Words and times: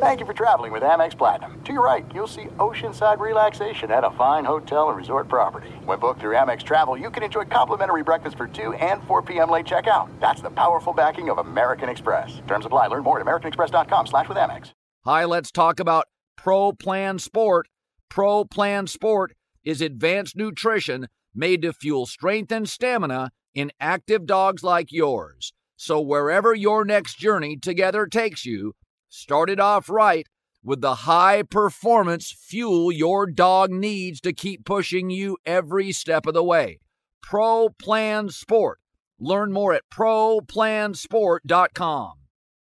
Thank 0.00 0.20
you 0.20 0.26
for 0.26 0.32
traveling 0.32 0.70
with 0.70 0.84
Amex 0.84 1.18
Platinum. 1.18 1.60
To 1.64 1.72
your 1.72 1.84
right, 1.84 2.06
you'll 2.14 2.28
see 2.28 2.44
oceanside 2.58 3.18
relaxation 3.18 3.90
at 3.90 4.04
a 4.04 4.12
fine 4.12 4.44
hotel 4.44 4.90
and 4.90 4.96
resort 4.96 5.26
property. 5.26 5.70
When 5.84 5.98
booked 5.98 6.20
through 6.20 6.36
Amex 6.36 6.62
Travel, 6.62 6.96
you 6.96 7.10
can 7.10 7.24
enjoy 7.24 7.46
complimentary 7.46 8.04
breakfast 8.04 8.36
for 8.36 8.46
2 8.46 8.74
and 8.74 9.02
4 9.08 9.22
p.m. 9.22 9.50
late 9.50 9.66
checkout. 9.66 10.08
That's 10.20 10.40
the 10.40 10.50
powerful 10.50 10.92
backing 10.92 11.30
of 11.30 11.38
American 11.38 11.88
Express. 11.88 12.40
Terms 12.46 12.64
apply. 12.64 12.86
Learn 12.86 13.02
more 13.02 13.18
at 13.18 13.26
americanexpress.com 13.26 14.06
slash 14.06 14.28
with 14.28 14.38
Amex. 14.38 14.70
Hi, 15.04 15.24
let's 15.24 15.50
talk 15.50 15.80
about 15.80 16.04
Pro 16.36 16.70
Plan 16.70 17.18
Sport. 17.18 17.66
Pro 18.08 18.44
Plan 18.44 18.86
Sport 18.86 19.32
is 19.64 19.80
advanced 19.80 20.36
nutrition 20.36 21.08
made 21.34 21.62
to 21.62 21.72
fuel 21.72 22.06
strength 22.06 22.52
and 22.52 22.68
stamina 22.68 23.32
in 23.52 23.72
active 23.80 24.26
dogs 24.26 24.62
like 24.62 24.92
yours. 24.92 25.52
So 25.74 26.00
wherever 26.00 26.54
your 26.54 26.84
next 26.84 27.18
journey 27.18 27.56
together 27.56 28.06
takes 28.06 28.46
you, 28.46 28.74
start 29.08 29.50
it 29.50 29.60
off 29.60 29.88
right 29.88 30.26
with 30.62 30.80
the 30.80 30.94
high 30.94 31.42
performance 31.42 32.30
fuel 32.30 32.92
your 32.92 33.26
dog 33.26 33.70
needs 33.70 34.20
to 34.20 34.32
keep 34.32 34.64
pushing 34.64 35.10
you 35.10 35.36
every 35.46 35.92
step 35.92 36.26
of 36.26 36.34
the 36.34 36.42
way. 36.42 36.80
Pro 37.22 37.68
Plan 37.70 38.28
Sport. 38.28 38.80
Learn 39.20 39.52
more 39.52 39.74
at 39.74 39.82
ProPlansport.com. 39.92 42.12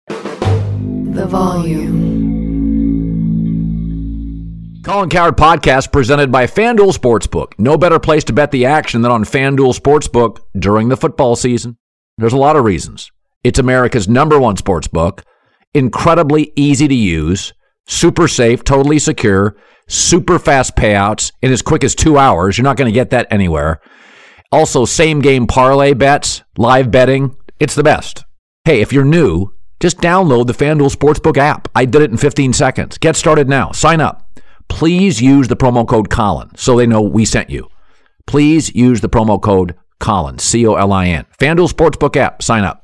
The 0.08 1.26
volume. 1.28 2.08
Colin 4.84 5.10
Cowherd 5.10 5.36
podcast 5.36 5.92
presented 5.92 6.32
by 6.32 6.48
FanDuel 6.48 6.98
Sportsbook. 6.98 7.52
No 7.58 7.78
better 7.78 8.00
place 8.00 8.24
to 8.26 8.32
bet 8.32 8.52
the 8.52 8.66
action 8.66 9.02
than 9.02 9.12
on 9.12 9.26
FanDuel 9.26 9.78
Sportsbook 9.78 10.38
during 10.58 10.88
the 10.88 10.96
football 10.96 11.36
season. 11.36 11.78
There's 12.18 12.32
a 12.34 12.38
lot 12.38 12.56
of 12.56 12.64
reasons. 12.64 13.12
It's 13.44 13.60
America's 13.60 14.08
number 14.08 14.40
one 14.40 14.56
sportsbook, 14.56 15.24
incredibly 15.78 16.52
easy 16.56 16.88
to 16.88 16.96
use, 16.96 17.54
super 17.86 18.28
safe, 18.28 18.64
totally 18.64 19.00
secure, 19.00 19.56
super 19.88 20.40
fast 20.40 20.76
payouts 20.76 21.32
in 21.42 21.52
as 21.52 21.62
quick 21.62 21.84
as 21.84 21.96
two 21.96 22.18
hours. 22.18 22.58
You're 22.58 22.64
not 22.64 22.78
going 22.78 22.92
to 22.92 23.00
get 23.00 23.12
that 23.12 23.28
anywhere. 23.32 23.80
Also, 24.52 24.86
same 24.86 25.20
game 25.20 25.46
parlay 25.46 25.94
bets, 25.94 26.42
live 26.58 26.90
betting. 26.90 27.36
It's 27.60 27.76
the 27.76 27.84
best. 27.84 28.26
Hey, 28.66 28.82
if 28.82 28.92
you're 28.92 29.06
new, 29.06 29.54
just 29.80 30.00
download 30.00 30.48
the 30.48 30.54
FanDuel 30.54 30.94
Sportsbook 30.94 31.38
app. 31.38 31.68
I 31.76 31.86
did 31.86 32.02
it 32.02 32.12
in 32.12 32.18
15 32.18 32.54
seconds. 32.54 32.98
Get 32.98 33.16
started 33.16 33.48
now. 33.48 33.72
Sign 33.72 34.02
up. 34.02 34.24
Please 34.68 35.22
use 35.22 35.48
the 35.48 35.56
promo 35.56 35.88
code 35.88 36.10
Colin 36.10 36.50
so 36.56 36.76
they 36.76 36.88
know 36.88 37.02
we 37.02 37.24
sent 37.24 37.50
you. 37.50 37.70
Please 38.26 38.74
use 38.76 39.02
the 39.02 39.10
promo 39.10 39.42
code 39.42 39.76
Colin, 40.00 40.40
C 40.40 40.66
O 40.68 40.76
L 40.76 40.92
I 40.92 41.08
N. 41.08 41.26
FanDuel 41.40 41.72
Sportsbook 41.72 42.16
app. 42.16 42.42
Sign 42.42 42.64
up. 42.64 42.84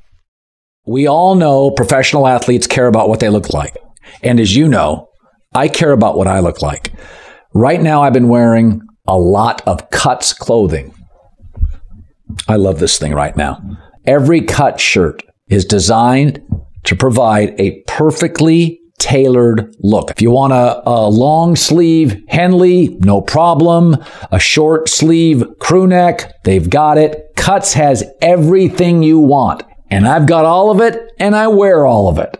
We 0.86 1.06
all 1.06 1.34
know 1.34 1.70
professional 1.70 2.26
athletes 2.26 2.66
care 2.66 2.86
about 2.86 3.08
what 3.08 3.20
they 3.20 3.30
look 3.30 3.52
like. 3.52 3.76
And 4.22 4.38
as 4.38 4.54
you 4.54 4.68
know, 4.68 5.08
I 5.54 5.68
care 5.68 5.92
about 5.92 6.18
what 6.18 6.26
I 6.26 6.40
look 6.40 6.60
like. 6.60 6.92
Right 7.54 7.80
now, 7.80 8.02
I've 8.02 8.12
been 8.12 8.28
wearing 8.28 8.82
a 9.06 9.18
lot 9.18 9.62
of 9.66 9.90
cuts 9.90 10.32
clothing. 10.32 10.94
I 12.48 12.56
love 12.56 12.80
this 12.80 12.98
thing 12.98 13.12
right 13.12 13.36
now. 13.36 13.62
Every 14.06 14.42
cut 14.42 14.80
shirt 14.80 15.22
is 15.48 15.64
designed 15.64 16.42
to 16.84 16.96
provide 16.96 17.58
a 17.58 17.82
perfectly 17.86 18.80
tailored 18.98 19.74
look. 19.80 20.10
If 20.10 20.22
you 20.22 20.30
want 20.30 20.52
a, 20.52 20.82
a, 20.88 21.08
long 21.08 21.56
sleeve 21.56 22.22
Henley, 22.28 22.96
no 23.00 23.20
problem. 23.20 23.96
A 24.30 24.38
short 24.38 24.88
sleeve 24.88 25.44
crew 25.60 25.86
neck, 25.86 26.42
they've 26.44 26.68
got 26.68 26.98
it. 26.98 27.32
Cuts 27.36 27.74
has 27.74 28.04
everything 28.22 29.02
you 29.02 29.18
want. 29.18 29.62
And 29.90 30.08
I've 30.08 30.26
got 30.26 30.44
all 30.44 30.70
of 30.70 30.80
it 30.80 31.12
and 31.18 31.36
I 31.36 31.48
wear 31.48 31.86
all 31.86 32.08
of 32.08 32.18
it. 32.18 32.36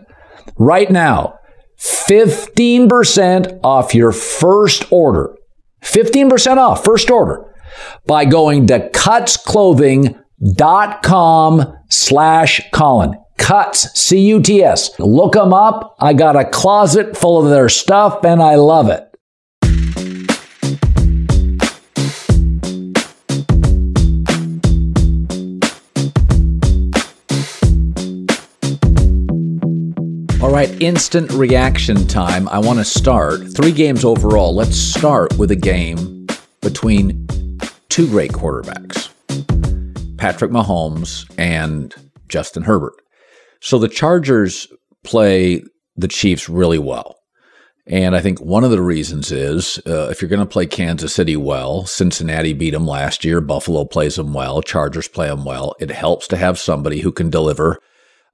Right 0.57 0.89
now, 0.89 1.39
15% 1.79 3.59
off 3.63 3.93
your 3.93 4.11
first 4.11 4.91
order. 4.91 5.37
15% 5.83 6.57
off 6.57 6.83
first 6.83 7.11
order 7.11 7.45
by 8.07 8.25
going 8.25 8.65
to 8.67 8.89
cutsclothing.com 8.89 11.77
slash 11.89 12.61
Colin. 12.71 13.15
Cuts, 13.37 13.99
C-U-T-S. 13.99 14.97
Look 14.99 15.33
them 15.33 15.53
up. 15.53 15.97
I 15.99 16.13
got 16.13 16.37
a 16.37 16.45
closet 16.45 17.17
full 17.17 17.43
of 17.43 17.49
their 17.49 17.67
stuff 17.69 18.23
and 18.23 18.41
I 18.41 18.55
love 18.55 18.89
it. 18.89 19.04
Right, 30.65 30.81
instant 30.81 31.31
reaction 31.33 32.07
time. 32.07 32.47
I 32.49 32.59
want 32.59 32.79
to 32.79 32.85
start. 32.85 33.41
Three 33.55 33.71
games 33.71 34.05
overall. 34.05 34.55
Let's 34.55 34.77
start 34.77 35.37
with 35.37 35.51
a 35.51 35.55
game 35.55 36.27
between 36.61 37.27
two 37.89 38.07
great 38.07 38.31
quarterbacks 38.31 39.09
Patrick 40.17 40.51
Mahomes 40.51 41.29
and 41.37 41.93
Justin 42.27 42.63
Herbert. 42.63 42.93
So 43.59 43.77
the 43.77 43.87
Chargers 43.87 44.67
play 45.03 45.63
the 45.95 46.07
Chiefs 46.07 46.49
really 46.49 46.79
well. 46.79 47.15
And 47.87 48.15
I 48.15 48.21
think 48.21 48.41
one 48.41 48.63
of 48.63 48.71
the 48.71 48.81
reasons 48.81 49.31
is 49.31 49.79
uh, 49.85 50.07
if 50.09 50.19
you're 50.19 50.29
going 50.29 50.39
to 50.39 50.45
play 50.45 50.65
Kansas 50.65 51.13
City 51.13 51.37
well, 51.37 51.85
Cincinnati 51.85 52.53
beat 52.53 52.71
them 52.71 52.87
last 52.87 53.23
year, 53.23 53.41
Buffalo 53.41 53.85
plays 53.85 54.15
them 54.15 54.33
well, 54.33 54.63
Chargers 54.63 55.07
play 55.07 55.27
them 55.27 55.45
well. 55.45 55.75
It 55.79 55.91
helps 55.91 56.27
to 56.29 56.37
have 56.37 56.57
somebody 56.57 57.01
who 57.01 57.11
can 57.11 57.29
deliver 57.29 57.77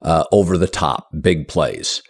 uh, 0.00 0.24
over 0.32 0.56
the 0.56 0.66
top, 0.66 1.08
big 1.20 1.48
plays. 1.48 2.02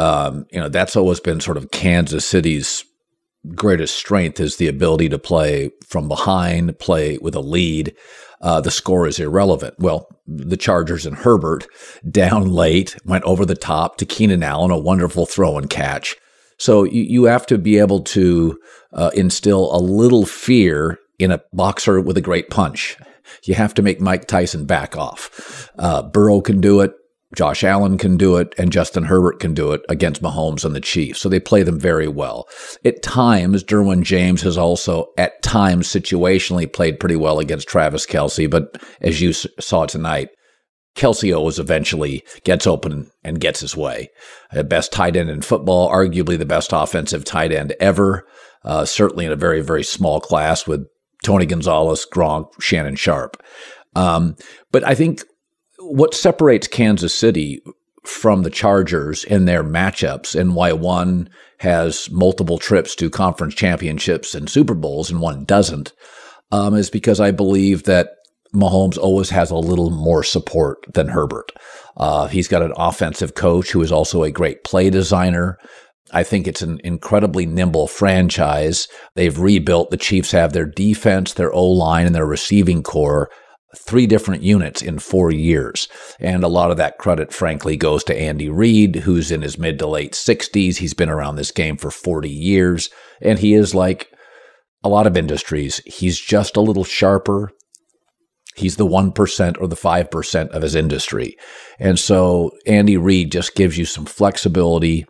Um, 0.00 0.46
you 0.50 0.58
know, 0.58 0.70
that's 0.70 0.96
always 0.96 1.20
been 1.20 1.40
sort 1.40 1.58
of 1.58 1.70
Kansas 1.70 2.24
City's 2.24 2.84
greatest 3.54 3.96
strength 3.96 4.40
is 4.40 4.56
the 4.56 4.68
ability 4.68 5.08
to 5.10 5.18
play 5.18 5.70
from 5.86 6.08
behind, 6.08 6.78
play 6.78 7.18
with 7.18 7.34
a 7.34 7.40
lead. 7.40 7.94
Uh, 8.40 8.60
the 8.60 8.70
score 8.70 9.06
is 9.06 9.18
irrelevant. 9.18 9.74
Well, 9.78 10.08
the 10.26 10.56
Chargers 10.56 11.04
and 11.04 11.16
Herbert 11.16 11.66
down 12.10 12.50
late 12.50 12.96
went 13.04 13.24
over 13.24 13.44
the 13.44 13.54
top 13.54 13.98
to 13.98 14.06
Keenan 14.06 14.42
Allen, 14.42 14.70
a 14.70 14.78
wonderful 14.78 15.26
throw 15.26 15.58
and 15.58 15.68
catch. 15.68 16.16
So 16.58 16.84
you, 16.84 17.02
you 17.02 17.24
have 17.24 17.46
to 17.46 17.58
be 17.58 17.78
able 17.78 18.00
to 18.02 18.58
uh, 18.94 19.10
instill 19.14 19.74
a 19.74 19.78
little 19.78 20.24
fear 20.24 20.98
in 21.18 21.30
a 21.30 21.42
boxer 21.52 22.00
with 22.00 22.16
a 22.16 22.22
great 22.22 22.48
punch. 22.48 22.96
You 23.44 23.54
have 23.54 23.74
to 23.74 23.82
make 23.82 24.00
Mike 24.00 24.26
Tyson 24.26 24.64
back 24.64 24.96
off. 24.96 25.70
Uh, 25.78 26.02
Burrow 26.02 26.40
can 26.40 26.60
do 26.60 26.80
it. 26.80 26.94
Josh 27.36 27.62
Allen 27.62 27.96
can 27.96 28.16
do 28.16 28.36
it 28.36 28.54
and 28.58 28.72
Justin 28.72 29.04
Herbert 29.04 29.38
can 29.38 29.54
do 29.54 29.72
it 29.72 29.82
against 29.88 30.22
Mahomes 30.22 30.64
and 30.64 30.74
the 30.74 30.80
Chiefs. 30.80 31.20
So 31.20 31.28
they 31.28 31.38
play 31.38 31.62
them 31.62 31.78
very 31.78 32.08
well. 32.08 32.48
At 32.84 33.02
times, 33.02 33.62
Derwin 33.62 34.02
James 34.02 34.42
has 34.42 34.58
also, 34.58 35.06
at 35.16 35.40
times, 35.42 35.88
situationally 35.88 36.72
played 36.72 36.98
pretty 36.98 37.16
well 37.16 37.38
against 37.38 37.68
Travis 37.68 38.04
Kelce. 38.04 38.50
But 38.50 38.82
as 39.00 39.20
you 39.20 39.32
saw 39.32 39.86
tonight, 39.86 40.30
Kelce 40.96 41.36
always 41.36 41.60
eventually 41.60 42.24
gets 42.44 42.66
open 42.66 43.10
and 43.22 43.40
gets 43.40 43.60
his 43.60 43.76
way. 43.76 44.10
The 44.52 44.64
best 44.64 44.92
tight 44.92 45.14
end 45.14 45.30
in 45.30 45.42
football, 45.42 45.88
arguably 45.88 46.36
the 46.36 46.44
best 46.44 46.72
offensive 46.72 47.24
tight 47.24 47.52
end 47.52 47.74
ever. 47.80 48.26
Uh, 48.64 48.84
certainly 48.84 49.24
in 49.24 49.32
a 49.32 49.36
very, 49.36 49.62
very 49.62 49.84
small 49.84 50.20
class 50.20 50.66
with 50.66 50.86
Tony 51.24 51.46
Gonzalez, 51.46 52.06
Gronk, 52.12 52.48
Shannon 52.60 52.96
Sharpe. 52.96 53.42
Um, 53.94 54.36
but 54.70 54.84
I 54.84 54.94
think 54.94 55.22
what 55.80 56.14
separates 56.14 56.68
Kansas 56.68 57.14
City 57.14 57.62
from 58.04 58.42
the 58.42 58.50
Chargers 58.50 59.24
in 59.24 59.44
their 59.44 59.62
matchups 59.62 60.38
and 60.38 60.54
why 60.54 60.72
one 60.72 61.28
has 61.58 62.10
multiple 62.10 62.58
trips 62.58 62.94
to 62.96 63.10
conference 63.10 63.54
championships 63.54 64.34
and 64.34 64.48
Super 64.48 64.74
Bowls 64.74 65.10
and 65.10 65.20
one 65.20 65.44
doesn't 65.44 65.92
um, 66.52 66.74
is 66.74 66.90
because 66.90 67.20
I 67.20 67.30
believe 67.30 67.84
that 67.84 68.10
Mahomes 68.54 68.98
always 68.98 69.30
has 69.30 69.50
a 69.50 69.56
little 69.56 69.90
more 69.90 70.24
support 70.24 70.84
than 70.92 71.08
Herbert. 71.08 71.52
Uh, 71.96 72.26
he's 72.26 72.48
got 72.48 72.62
an 72.62 72.72
offensive 72.76 73.34
coach 73.34 73.70
who 73.70 73.82
is 73.82 73.92
also 73.92 74.22
a 74.22 74.30
great 74.30 74.64
play 74.64 74.90
designer. 74.90 75.58
I 76.12 76.24
think 76.24 76.48
it's 76.48 76.62
an 76.62 76.80
incredibly 76.82 77.46
nimble 77.46 77.86
franchise. 77.86 78.88
They've 79.14 79.38
rebuilt. 79.38 79.90
The 79.90 79.96
Chiefs 79.96 80.32
have 80.32 80.52
their 80.52 80.66
defense, 80.66 81.34
their 81.34 81.52
O 81.52 81.64
line, 81.64 82.06
and 82.06 82.14
their 82.14 82.26
receiving 82.26 82.82
core 82.82 83.30
three 83.76 84.06
different 84.06 84.42
units 84.42 84.82
in 84.82 84.98
four 84.98 85.30
years. 85.30 85.88
And 86.18 86.42
a 86.42 86.48
lot 86.48 86.70
of 86.70 86.76
that 86.78 86.98
credit, 86.98 87.32
frankly, 87.32 87.76
goes 87.76 88.02
to 88.04 88.18
Andy 88.18 88.48
Reid, 88.48 88.96
who's 88.96 89.30
in 89.30 89.42
his 89.42 89.58
mid 89.58 89.78
to 89.78 89.86
late 89.86 90.12
60s. 90.12 90.78
He's 90.78 90.94
been 90.94 91.08
around 91.08 91.36
this 91.36 91.50
game 91.50 91.76
for 91.76 91.90
40 91.90 92.28
years. 92.28 92.90
And 93.20 93.38
he 93.38 93.54
is 93.54 93.74
like 93.74 94.10
a 94.82 94.88
lot 94.88 95.06
of 95.06 95.16
industries, 95.16 95.80
he's 95.84 96.18
just 96.18 96.56
a 96.56 96.60
little 96.60 96.84
sharper. 96.84 97.50
He's 98.56 98.76
the 98.76 98.86
1% 98.86 99.60
or 99.60 99.68
the 99.68 99.76
5% 99.76 100.48
of 100.48 100.62
his 100.62 100.74
industry. 100.74 101.36
And 101.78 101.98
so 101.98 102.50
Andy 102.66 102.96
Reid 102.96 103.30
just 103.30 103.54
gives 103.54 103.78
you 103.78 103.84
some 103.84 104.04
flexibility. 104.06 105.06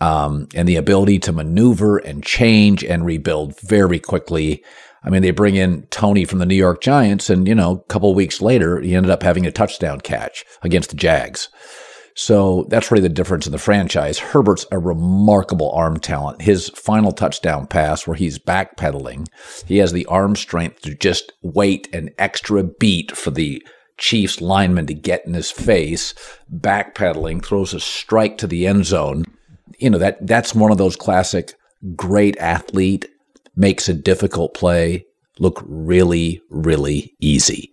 Um, 0.00 0.48
and 0.54 0.68
the 0.68 0.76
ability 0.76 1.18
to 1.20 1.32
maneuver 1.32 1.98
and 1.98 2.24
change 2.24 2.84
and 2.84 3.04
rebuild 3.04 3.60
very 3.60 3.98
quickly 3.98 4.64
I 5.02 5.10
mean, 5.10 5.22
they 5.22 5.30
bring 5.30 5.54
in 5.54 5.82
Toney 5.86 6.24
from 6.24 6.38
the 6.38 6.46
New 6.46 6.54
York 6.54 6.80
Giants, 6.80 7.30
and 7.30 7.46
you 7.46 7.54
know, 7.54 7.72
a 7.72 7.92
couple 7.92 8.14
weeks 8.14 8.40
later, 8.40 8.80
he 8.80 8.94
ended 8.94 9.10
up 9.10 9.22
having 9.22 9.46
a 9.46 9.52
touchdown 9.52 10.00
catch 10.00 10.44
against 10.62 10.90
the 10.90 10.96
Jags. 10.96 11.48
So 12.14 12.66
that's 12.68 12.90
really 12.90 13.02
the 13.02 13.08
difference 13.08 13.46
in 13.46 13.52
the 13.52 13.58
franchise. 13.58 14.18
Herbert's 14.18 14.66
a 14.72 14.78
remarkable 14.78 15.70
arm 15.70 16.00
talent. 16.00 16.42
His 16.42 16.68
final 16.70 17.12
touchdown 17.12 17.68
pass, 17.68 18.08
where 18.08 18.16
he's 18.16 18.40
backpedaling, 18.40 19.28
he 19.66 19.78
has 19.78 19.92
the 19.92 20.04
arm 20.06 20.34
strength 20.34 20.82
to 20.82 20.96
just 20.96 21.32
wait 21.42 21.88
an 21.94 22.10
extra 22.18 22.64
beat 22.64 23.16
for 23.16 23.30
the 23.30 23.62
Chiefs 23.98 24.40
lineman 24.40 24.86
to 24.86 24.94
get 24.94 25.26
in 25.26 25.34
his 25.34 25.52
face, 25.52 26.12
backpedaling, 26.52 27.44
throws 27.44 27.72
a 27.72 27.78
strike 27.78 28.36
to 28.38 28.48
the 28.48 28.66
end 28.66 28.84
zone. 28.84 29.24
You 29.78 29.90
know, 29.90 29.98
that 29.98 30.26
that's 30.26 30.56
one 30.56 30.72
of 30.72 30.78
those 30.78 30.96
classic 30.96 31.54
great 31.94 32.36
athlete 32.38 33.06
makes 33.58 33.88
a 33.88 33.94
difficult 33.94 34.54
play 34.54 35.04
look 35.38 35.62
really, 35.66 36.40
really 36.50 37.14
easy. 37.20 37.72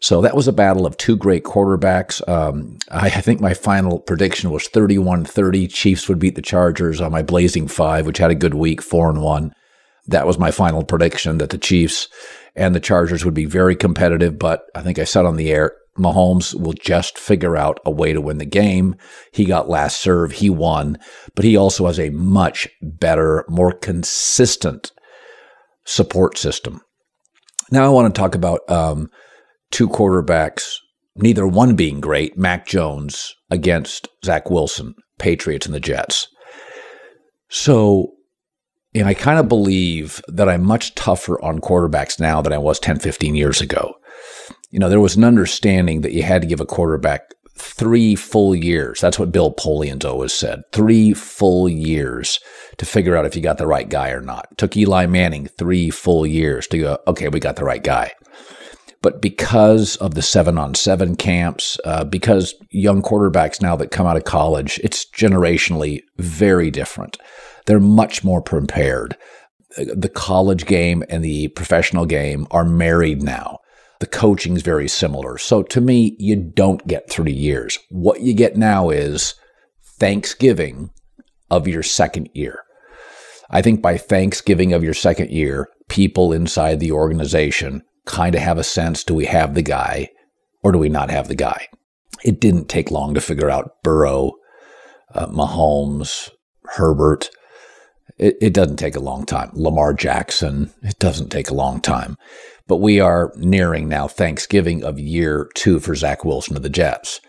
So 0.00 0.20
that 0.20 0.34
was 0.34 0.48
a 0.48 0.52
battle 0.52 0.84
of 0.84 0.96
two 0.96 1.16
great 1.16 1.44
quarterbacks. 1.44 2.26
Um, 2.28 2.78
I, 2.90 3.06
I, 3.06 3.20
think 3.20 3.40
my 3.40 3.54
final 3.54 4.00
prediction 4.00 4.50
was 4.50 4.66
31 4.68 5.24
30. 5.24 5.68
Chiefs 5.68 6.08
would 6.08 6.18
beat 6.18 6.34
the 6.34 6.42
Chargers 6.42 7.00
on 7.00 7.12
my 7.12 7.22
Blazing 7.22 7.68
Five, 7.68 8.06
which 8.06 8.18
had 8.18 8.30
a 8.30 8.36
good 8.36 8.54
week, 8.54 8.82
4 8.82 9.10
and 9.10 9.22
1. 9.22 9.52
That 10.08 10.26
was 10.26 10.38
my 10.38 10.50
final 10.50 10.82
prediction 10.82 11.38
that 11.38 11.50
the 11.50 11.58
Chiefs 11.58 12.08
and 12.56 12.74
the 12.74 12.80
Chargers 12.80 13.24
would 13.24 13.34
be 13.34 13.44
very 13.44 13.76
competitive. 13.76 14.40
But 14.40 14.64
I 14.74 14.82
think 14.82 14.98
I 14.98 15.04
said 15.04 15.24
on 15.24 15.36
the 15.36 15.52
air, 15.52 15.72
Mahomes 15.96 16.52
will 16.58 16.72
just 16.72 17.16
figure 17.16 17.56
out 17.56 17.78
a 17.84 17.90
way 17.90 18.12
to 18.12 18.20
win 18.20 18.38
the 18.38 18.44
game. 18.44 18.96
He 19.30 19.44
got 19.44 19.68
last 19.68 20.00
serve, 20.00 20.32
he 20.32 20.50
won, 20.50 20.98
but 21.36 21.44
he 21.44 21.56
also 21.56 21.86
has 21.86 22.00
a 22.00 22.10
much 22.10 22.66
better, 22.80 23.44
more 23.48 23.72
consistent 23.72 24.90
support 25.84 26.38
system. 26.38 26.80
Now 27.70 27.84
I 27.84 27.88
want 27.88 28.14
to 28.14 28.18
talk 28.18 28.34
about 28.34 28.60
um, 28.68 29.10
two 29.70 29.88
quarterbacks, 29.88 30.74
neither 31.16 31.46
one 31.46 31.74
being 31.74 32.00
great, 32.00 32.36
Mac 32.36 32.66
Jones 32.66 33.34
against 33.50 34.08
Zach 34.24 34.50
Wilson, 34.50 34.94
Patriots 35.18 35.66
and 35.66 35.74
the 35.74 35.80
Jets. 35.80 36.28
So, 37.48 38.12
and 38.94 39.06
I 39.06 39.14
kind 39.14 39.38
of 39.38 39.48
believe 39.48 40.22
that 40.28 40.48
I'm 40.48 40.64
much 40.64 40.94
tougher 40.94 41.42
on 41.42 41.60
quarterbacks 41.60 42.20
now 42.20 42.42
than 42.42 42.52
I 42.52 42.58
was 42.58 42.78
10, 42.78 42.98
15 42.98 43.34
years 43.34 43.60
ago. 43.60 43.94
You 44.70 44.78
know, 44.78 44.88
there 44.88 45.00
was 45.00 45.16
an 45.16 45.24
understanding 45.24 46.00
that 46.02 46.12
you 46.12 46.22
had 46.22 46.42
to 46.42 46.48
give 46.48 46.60
a 46.60 46.66
quarterback 46.66 47.22
three 47.54 48.14
full 48.14 48.54
years. 48.54 49.00
That's 49.00 49.18
what 49.18 49.32
Bill 49.32 49.52
Polian's 49.52 50.04
always 50.04 50.32
said. 50.32 50.62
Three 50.72 51.12
full 51.12 51.68
years 51.68 52.40
to 52.78 52.86
figure 52.86 53.16
out 53.16 53.26
if 53.26 53.36
you 53.36 53.42
got 53.42 53.58
the 53.58 53.66
right 53.66 53.88
guy 53.88 54.10
or 54.10 54.20
not. 54.20 54.48
It 54.52 54.58
took 54.58 54.76
Eli 54.76 55.06
Manning 55.06 55.46
three 55.46 55.90
full 55.90 56.26
years 56.26 56.66
to 56.68 56.78
go, 56.78 56.98
okay, 57.06 57.28
we 57.28 57.40
got 57.40 57.56
the 57.56 57.64
right 57.64 57.82
guy. 57.82 58.12
But 59.02 59.20
because 59.20 59.96
of 59.96 60.14
the 60.14 60.22
seven 60.22 60.56
on 60.56 60.74
seven 60.74 61.16
camps, 61.16 61.78
uh, 61.84 62.04
because 62.04 62.54
young 62.70 63.02
quarterbacks 63.02 63.60
now 63.60 63.74
that 63.76 63.90
come 63.90 64.06
out 64.06 64.16
of 64.16 64.24
college, 64.24 64.80
it's 64.82 65.04
generationally 65.10 66.02
very 66.18 66.70
different. 66.70 67.18
They're 67.66 67.80
much 67.80 68.22
more 68.22 68.40
prepared. 68.40 69.16
The 69.76 70.08
college 70.08 70.66
game 70.66 71.02
and 71.08 71.24
the 71.24 71.48
professional 71.48 72.06
game 72.06 72.46
are 72.50 72.64
married 72.64 73.22
now. 73.22 73.58
The 74.02 74.08
coaching 74.08 74.56
is 74.56 74.62
very 74.62 74.88
similar. 74.88 75.38
So 75.38 75.62
to 75.62 75.80
me, 75.80 76.16
you 76.18 76.34
don't 76.34 76.84
get 76.88 77.08
three 77.08 77.32
years. 77.32 77.78
What 77.88 78.20
you 78.20 78.34
get 78.34 78.56
now 78.56 78.90
is 78.90 79.36
Thanksgiving 79.84 80.90
of 81.52 81.68
your 81.68 81.84
second 81.84 82.28
year. 82.34 82.64
I 83.48 83.62
think 83.62 83.80
by 83.80 83.96
Thanksgiving 83.96 84.72
of 84.72 84.82
your 84.82 84.92
second 84.92 85.30
year, 85.30 85.68
people 85.88 86.32
inside 86.32 86.80
the 86.80 86.90
organization 86.90 87.84
kind 88.04 88.34
of 88.34 88.40
have 88.40 88.58
a 88.58 88.64
sense 88.64 89.04
do 89.04 89.14
we 89.14 89.26
have 89.26 89.54
the 89.54 89.62
guy 89.62 90.08
or 90.64 90.72
do 90.72 90.78
we 90.78 90.88
not 90.88 91.12
have 91.12 91.28
the 91.28 91.36
guy? 91.36 91.68
It 92.24 92.40
didn't 92.40 92.68
take 92.68 92.90
long 92.90 93.14
to 93.14 93.20
figure 93.20 93.50
out 93.50 93.84
Burrow, 93.84 94.32
uh, 95.14 95.28
Mahomes, 95.28 96.28
Herbert. 96.64 97.30
It, 98.18 98.36
it 98.42 98.52
doesn't 98.52 98.78
take 98.78 98.96
a 98.96 99.00
long 99.00 99.26
time. 99.26 99.52
Lamar 99.54 99.94
Jackson, 99.94 100.72
it 100.82 100.98
doesn't 100.98 101.28
take 101.28 101.50
a 101.50 101.54
long 101.54 101.80
time. 101.80 102.16
But 102.72 102.78
we 102.78 103.00
are 103.00 103.34
nearing 103.36 103.86
now 103.86 104.08
Thanksgiving 104.08 104.82
of 104.82 104.98
year 104.98 105.50
two 105.54 105.78
for 105.78 105.94
Zach 105.94 106.24
Wilson 106.24 106.56
of 106.56 106.62
the 106.62 106.70
Jets. 106.70 107.20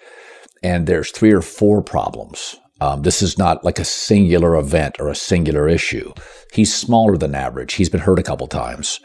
And 0.63 0.87
there's 0.87 1.11
three 1.11 1.33
or 1.33 1.41
four 1.41 1.81
problems. 1.81 2.55
Um, 2.79 3.01
this 3.01 3.21
is 3.21 3.37
not 3.37 3.65
like 3.65 3.77
a 3.77 3.83
singular 3.83 4.55
event 4.55 4.95
or 5.01 5.09
a 5.09 5.15
singular 5.15 5.67
issue. 5.67 6.13
He's 6.53 6.73
smaller 6.73 7.17
than 7.17 7.35
average. 7.35 7.73
He's 7.73 7.89
been 7.89 7.99
hurt 7.99 8.19
a 8.19 8.23
couple 8.23 8.47
times. 8.47 9.01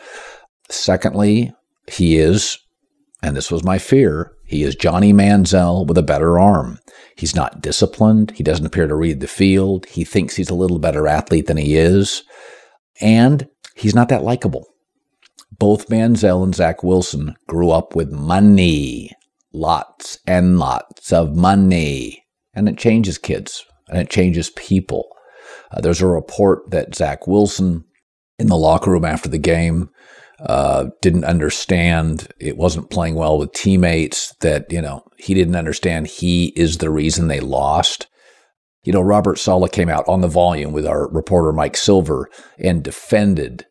Secondly, 0.70 1.52
he 1.88 2.18
is, 2.18 2.56
and 3.20 3.36
this 3.36 3.50
was 3.50 3.64
my 3.64 3.78
fear, 3.78 4.30
he 4.46 4.62
is 4.62 4.76
Johnny 4.76 5.12
Manziel 5.12 5.88
with 5.88 5.98
a 5.98 6.04
better 6.04 6.38
arm. 6.38 6.78
He's 7.16 7.34
not 7.34 7.60
disciplined. 7.60 8.30
He 8.36 8.44
doesn't 8.44 8.64
appear 8.64 8.86
to 8.86 8.94
read 8.94 9.18
the 9.18 9.26
field. 9.26 9.86
He 9.86 10.04
thinks 10.04 10.36
he's 10.36 10.50
a 10.50 10.54
little 10.54 10.78
better 10.78 11.08
athlete 11.08 11.48
than 11.48 11.56
he 11.56 11.74
is. 11.74 12.22
And 13.00 13.48
he's 13.74 13.96
not 13.96 14.08
that 14.10 14.22
likable. 14.22 14.68
Both 15.58 15.88
Manziel 15.88 16.44
and 16.44 16.54
Zach 16.54 16.82
Wilson 16.82 17.34
grew 17.48 17.70
up 17.70 17.96
with 17.96 18.12
money, 18.12 19.10
lots 19.52 20.18
and 20.26 20.58
lots 20.58 21.12
of 21.12 21.36
money. 21.36 22.24
And 22.54 22.68
it 22.68 22.78
changes 22.78 23.18
kids 23.18 23.64
and 23.88 23.98
it 23.98 24.10
changes 24.10 24.50
people. 24.50 25.08
Uh, 25.70 25.80
there's 25.80 26.02
a 26.02 26.06
report 26.06 26.70
that 26.70 26.94
Zach 26.94 27.26
Wilson 27.26 27.84
in 28.38 28.46
the 28.46 28.56
locker 28.56 28.90
room 28.90 29.04
after 29.04 29.28
the 29.28 29.38
game 29.38 29.90
uh, 30.40 30.86
didn't 31.02 31.24
understand 31.24 32.28
it 32.38 32.56
wasn't 32.56 32.90
playing 32.90 33.16
well 33.16 33.38
with 33.38 33.52
teammates 33.52 34.34
that 34.40 34.70
you 34.70 34.80
know 34.80 35.02
he 35.16 35.34
didn't 35.34 35.56
understand 35.56 36.06
he 36.06 36.52
is 36.54 36.78
the 36.78 36.90
reason 36.90 37.26
they 37.26 37.40
lost 37.40 38.06
you 38.84 38.92
know 38.92 39.00
robert 39.00 39.36
saleh 39.36 39.72
came 39.72 39.88
out 39.88 40.06
on 40.06 40.20
the 40.20 40.28
volume 40.28 40.72
with 40.72 40.86
our 40.86 41.08
reporter 41.08 41.52
mike 41.52 41.76
silver 41.76 42.30
and 42.60 42.84
defended 42.84 43.66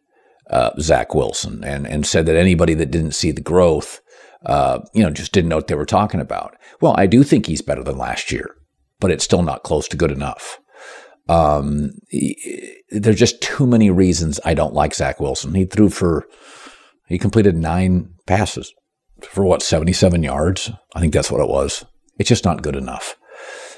uh, 0.49 0.71
zach 0.79 1.13
wilson 1.13 1.63
and, 1.63 1.87
and 1.87 2.05
said 2.05 2.25
that 2.25 2.35
anybody 2.35 2.73
that 2.73 2.91
didn't 2.91 3.11
see 3.11 3.31
the 3.31 3.41
growth 3.41 4.01
uh, 4.45 4.79
you 4.93 5.03
know 5.03 5.09
just 5.09 5.31
didn't 5.31 5.49
know 5.49 5.57
what 5.57 5.67
they 5.67 5.75
were 5.75 5.85
talking 5.85 6.19
about 6.19 6.55
well 6.81 6.95
i 6.97 7.05
do 7.05 7.23
think 7.23 7.45
he's 7.45 7.61
better 7.61 7.83
than 7.83 7.97
last 7.97 8.31
year 8.31 8.55
but 8.99 9.11
it's 9.11 9.23
still 9.23 9.43
not 9.43 9.63
close 9.63 9.87
to 9.87 9.97
good 9.97 10.11
enough 10.11 10.59
um, 11.29 11.91
there's 12.89 13.19
just 13.19 13.41
too 13.41 13.67
many 13.67 13.89
reasons 13.89 14.39
I 14.45 14.53
don't 14.53 14.73
like 14.73 14.95
Zach 14.95 15.19
Wilson. 15.19 15.53
He 15.55 15.65
threw 15.65 15.89
for 15.89 16.25
he 17.07 17.17
completed 17.17 17.57
nine 17.57 18.13
passes 18.25 18.73
for 19.23 19.45
what, 19.45 19.61
77 19.61 20.23
yards? 20.23 20.71
I 20.95 20.99
think 20.99 21.13
that's 21.13 21.31
what 21.31 21.41
it 21.41 21.49
was. 21.49 21.85
It's 22.19 22.29
just 22.29 22.45
not 22.45 22.61
good 22.61 22.75
enough. 22.75 23.15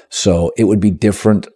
So 0.08 0.52
it 0.56 0.64
would 0.64 0.80
be 0.80 0.90
different 0.90 1.46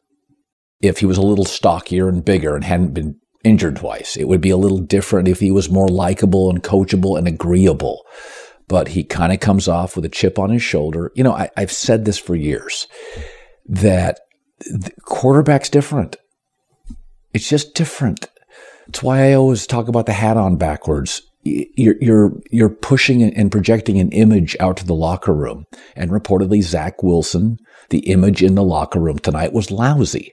if 0.81 0.99
he 0.99 1.07
was 1.07 1.19
a 1.19 1.23
little 1.23 1.45
stockier 1.45 2.09
and 2.09 2.25
bigger 2.25 2.55
and 2.55 2.65
hadn't 2.65 2.95
been 2.95 3.19
injured 3.45 3.77
twice. 3.77 4.17
It 4.17 4.29
would 4.29 4.41
be 4.41 4.51
a 4.51 4.57
little 4.57 4.79
different 4.79 5.29
if 5.29 5.41
he 5.41 5.51
was 5.51 5.71
more 5.71 5.89
likable 5.89 6.51
and 6.51 6.63
coachable 6.63 7.17
and 7.19 7.29
agreeable. 7.29 8.05
But 8.67 8.89
he 8.89 9.05
kind 9.05 9.33
of 9.33 9.41
comes 9.41 9.69
off 9.69 9.95
with 9.95 10.05
a 10.05 10.11
chip 10.11 10.39
on 10.39 10.51
his 10.51 10.63
shoulder. 10.63 11.13
You 11.15 11.25
know, 11.25 11.35
I, 11.35 11.51
have 11.57 11.73
said 11.73 12.05
this 12.05 12.19
for 12.19 12.35
years 12.35 12.87
that 13.67 14.21
quarterback's 15.03 15.69
different. 15.69 16.17
It's 17.35 17.49
just 17.49 17.75
different. 17.75 18.27
It's 18.89 19.03
why 19.03 19.29
I 19.29 19.35
always 19.35 19.67
talk 19.67 19.89
about 19.89 20.07
the 20.07 20.13
hat 20.13 20.37
on 20.37 20.57
backwards 20.57 21.23
you're 21.45 21.97
you're 22.01 22.33
you're 22.51 22.71
pushing 22.71 23.23
and 23.23 23.53
projecting 23.53 23.99
an 23.99 24.11
image 24.13 24.57
out 24.61 24.77
to 24.79 24.87
the 24.87 24.95
locker 24.95 25.35
room. 25.35 25.67
And 25.95 26.11
reportedly, 26.11 26.63
Zach 26.63 27.03
Wilson, 27.03 27.59
the 27.91 28.11
image 28.11 28.43
in 28.43 28.55
the 28.55 28.65
locker 28.65 28.99
room 28.99 29.19
tonight 29.19 29.53
was 29.53 29.71
lousy. 29.71 30.33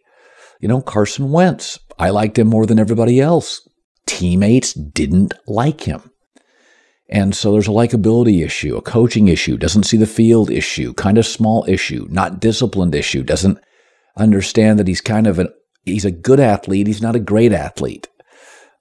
You 0.61 0.67
know, 0.67 0.79
Carson 0.79 1.31
Wentz, 1.31 1.79
I 1.97 2.11
liked 2.11 2.37
him 2.37 2.47
more 2.47 2.67
than 2.67 2.79
everybody 2.79 3.19
else. 3.19 3.67
Teammates 4.05 4.73
didn't 4.73 5.33
like 5.47 5.81
him. 5.81 6.11
And 7.09 7.35
so 7.35 7.51
there's 7.51 7.67
a 7.67 7.71
likability 7.71 8.45
issue, 8.45 8.77
a 8.77 8.81
coaching 8.81 9.27
issue, 9.27 9.57
doesn't 9.57 9.83
see 9.83 9.97
the 9.97 10.05
field 10.05 10.51
issue, 10.51 10.93
kind 10.93 11.17
of 11.17 11.25
small 11.25 11.65
issue, 11.67 12.07
not 12.09 12.39
disciplined 12.39 12.93
issue, 12.93 13.23
doesn't 13.23 13.59
understand 14.15 14.77
that 14.79 14.87
he's 14.87 15.01
kind 15.01 15.25
of 15.25 15.39
an 15.39 15.49
he's 15.83 16.05
a 16.05 16.11
good 16.11 16.39
athlete, 16.39 16.85
he's 16.87 17.01
not 17.01 17.15
a 17.15 17.19
great 17.19 17.51
athlete. 17.51 18.07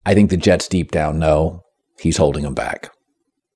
I 0.05 0.15
think 0.15 0.29
the 0.29 0.37
Jets 0.37 0.69
deep 0.69 0.93
down 0.93 1.19
know 1.19 1.63
he's 1.99 2.19
holding 2.19 2.45
him 2.45 2.55
back. 2.55 2.93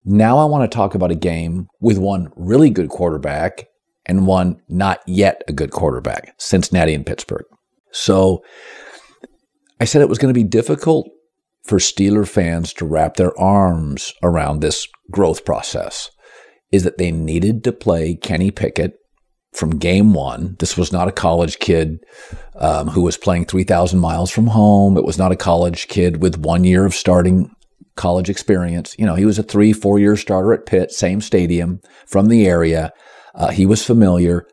Now 0.05 0.39
I 0.39 0.47
want 0.47 0.71
to 0.71 0.75
talk 0.75 0.95
about 0.95 1.11
a 1.11 1.17
game 1.17 1.69
with 1.81 1.99
one 1.99 2.33
really 2.37 2.71
good 2.71 2.89
quarterback 2.89 3.67
and 4.07 4.27
one 4.27 4.61
not 4.69 5.01
yet 5.07 5.43
a 5.47 5.53
good 5.53 5.71
quarterback, 5.71 6.35
Cincinnati 6.39 6.95
and 6.95 7.07
Pittsburgh. 7.07 7.45
So 7.95 8.43
I 9.81 9.85
said 9.85 10.03
it 10.03 10.09
was 10.09 10.19
going 10.19 10.33
to 10.33 10.39
be 10.39 10.45
difficult 10.45 11.09
for 11.65 11.79
Steeler 11.79 12.29
fans 12.29 12.73
to 12.75 12.85
wrap 12.85 13.17
their 13.17 13.39
arms 13.41 14.13
around 14.23 14.61
this 14.61 14.87
growth 15.11 15.45
process 15.45 16.11
is 16.73 16.83
that 16.83 16.99
they 16.99 17.13
needed 17.13 17.65
to 17.65 17.73
play 17.73 18.17
Kenny 18.17 18.51
Pickett 18.51 18.95
from 19.53 19.79
game 19.79 20.13
one. 20.13 20.57
This 20.59 20.77
was 20.77 20.93
not 20.93 21.07
a 21.07 21.13
college 21.13 21.61
kid 21.61 21.99
um, 22.57 22.89
who 22.89 23.03
was 23.03 23.17
playing 23.17 23.47
3,000 23.47 23.99
miles 23.99 24.31
from 24.31 24.49
home. 24.49 24.97
It 24.97 25.05
was 25.05 25.17
not 25.17 25.31
a 25.31 25.37
college 25.37 25.87
kid 25.87 26.21
with 26.21 26.39
one 26.39 26.65
year 26.65 26.85
of 26.85 26.95
starting 26.95 27.55
college 27.95 28.29
experience. 28.29 28.97
You 28.99 29.07
know, 29.07 29.15
he 29.15 29.25
was 29.25 29.39
a 29.39 29.45
three, 29.45 29.73
four 29.73 30.01
year 30.01 30.17
starter 30.17 30.53
at 30.53 30.67
Pitt, 30.67 30.91
same 30.91 31.21
stadium 31.21 31.81
from 32.07 32.27
the 32.27 32.47
area. 32.47 32.93
Uh, 33.37 33.51
he 33.51 33.67
was 33.67 33.85
familiar. 33.85 34.47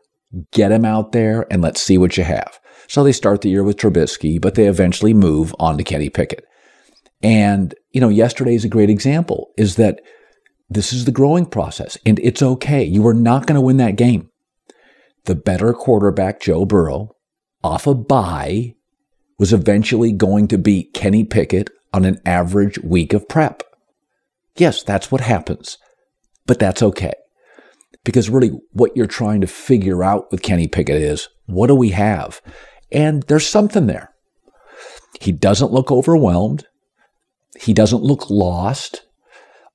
Get 0.52 0.70
him 0.70 0.84
out 0.84 1.10
there 1.12 1.46
and 1.50 1.60
let's 1.60 1.82
see 1.82 1.98
what 1.98 2.16
you 2.16 2.24
have. 2.24 2.60
So 2.88 3.02
they 3.02 3.12
start 3.12 3.40
the 3.40 3.50
year 3.50 3.64
with 3.64 3.76
Trubisky, 3.76 4.40
but 4.40 4.54
they 4.54 4.66
eventually 4.66 5.14
move 5.14 5.54
on 5.58 5.78
to 5.78 5.84
Kenny 5.84 6.10
Pickett. 6.10 6.44
And, 7.22 7.74
you 7.92 8.00
know, 8.00 8.08
yesterday 8.08 8.54
is 8.54 8.64
a 8.64 8.68
great 8.68 8.90
example 8.90 9.52
is 9.56 9.76
that 9.76 10.00
this 10.68 10.92
is 10.92 11.04
the 11.04 11.12
growing 11.12 11.46
process 11.46 11.96
and 12.04 12.18
it's 12.20 12.42
okay. 12.42 12.82
You 12.82 13.06
are 13.06 13.14
not 13.14 13.46
going 13.46 13.54
to 13.54 13.60
win 13.60 13.76
that 13.76 13.96
game. 13.96 14.30
The 15.24 15.34
better 15.34 15.72
quarterback, 15.72 16.40
Joe 16.40 16.64
Burrow, 16.64 17.14
off 17.62 17.86
a 17.86 17.94
bye, 17.94 18.74
was 19.38 19.52
eventually 19.52 20.12
going 20.12 20.48
to 20.48 20.58
beat 20.58 20.94
Kenny 20.94 21.24
Pickett 21.24 21.70
on 21.92 22.04
an 22.04 22.20
average 22.26 22.78
week 22.78 23.12
of 23.12 23.28
prep. 23.28 23.62
Yes, 24.56 24.82
that's 24.82 25.10
what 25.12 25.20
happens, 25.20 25.78
but 26.46 26.58
that's 26.58 26.82
okay. 26.82 27.12
Because 28.04 28.28
really, 28.28 28.50
what 28.72 28.96
you're 28.96 29.06
trying 29.06 29.40
to 29.42 29.46
figure 29.46 30.02
out 30.02 30.30
with 30.32 30.42
Kenny 30.42 30.66
Pickett 30.66 31.00
is 31.00 31.28
what 31.46 31.68
do 31.68 31.74
we 31.74 31.90
have? 31.90 32.40
And 32.92 33.22
there's 33.24 33.46
something 33.46 33.86
there. 33.86 34.10
He 35.20 35.32
doesn't 35.32 35.72
look 35.72 35.90
overwhelmed. 35.90 36.66
He 37.60 37.72
doesn't 37.72 38.02
look 38.02 38.28
lost. 38.28 39.02